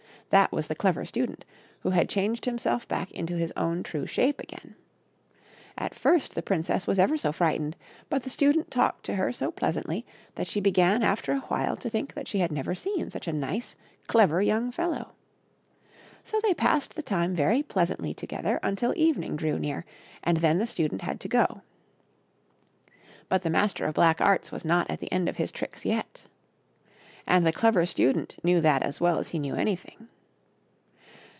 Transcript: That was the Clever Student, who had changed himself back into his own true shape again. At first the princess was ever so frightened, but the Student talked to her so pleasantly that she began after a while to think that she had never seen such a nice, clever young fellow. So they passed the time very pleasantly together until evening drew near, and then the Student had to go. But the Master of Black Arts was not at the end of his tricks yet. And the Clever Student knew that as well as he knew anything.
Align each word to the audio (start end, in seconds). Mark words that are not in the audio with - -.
That 0.37 0.53
was 0.53 0.67
the 0.67 0.75
Clever 0.75 1.03
Student, 1.03 1.43
who 1.81 1.89
had 1.89 2.07
changed 2.07 2.45
himself 2.45 2.87
back 2.87 3.11
into 3.11 3.35
his 3.35 3.51
own 3.57 3.83
true 3.83 4.05
shape 4.05 4.39
again. 4.39 4.75
At 5.77 5.93
first 5.93 6.35
the 6.35 6.41
princess 6.41 6.87
was 6.87 6.97
ever 6.97 7.17
so 7.17 7.33
frightened, 7.33 7.75
but 8.09 8.23
the 8.23 8.29
Student 8.29 8.71
talked 8.71 9.03
to 9.07 9.15
her 9.15 9.33
so 9.33 9.51
pleasantly 9.51 10.05
that 10.35 10.47
she 10.47 10.61
began 10.61 11.03
after 11.03 11.33
a 11.33 11.39
while 11.49 11.75
to 11.75 11.89
think 11.89 12.13
that 12.13 12.29
she 12.29 12.39
had 12.39 12.49
never 12.49 12.73
seen 12.73 13.09
such 13.09 13.27
a 13.27 13.33
nice, 13.33 13.75
clever 14.07 14.41
young 14.41 14.71
fellow. 14.71 15.11
So 16.23 16.39
they 16.41 16.53
passed 16.53 16.95
the 16.95 17.01
time 17.03 17.35
very 17.35 17.61
pleasantly 17.61 18.13
together 18.13 18.57
until 18.63 18.93
evening 18.95 19.35
drew 19.35 19.59
near, 19.59 19.83
and 20.23 20.37
then 20.37 20.59
the 20.59 20.65
Student 20.67 21.01
had 21.01 21.19
to 21.19 21.27
go. 21.27 21.61
But 23.27 23.41
the 23.43 23.49
Master 23.49 23.83
of 23.85 23.95
Black 23.95 24.21
Arts 24.21 24.49
was 24.49 24.63
not 24.63 24.89
at 24.89 25.01
the 25.01 25.11
end 25.11 25.27
of 25.27 25.35
his 25.35 25.51
tricks 25.51 25.83
yet. 25.83 26.23
And 27.27 27.45
the 27.45 27.51
Clever 27.51 27.85
Student 27.85 28.37
knew 28.45 28.61
that 28.61 28.81
as 28.81 29.01
well 29.01 29.19
as 29.19 29.27
he 29.29 29.37
knew 29.37 29.55
anything. 29.55 30.07